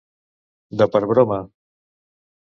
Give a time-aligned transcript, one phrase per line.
[0.83, 1.39] De per broma.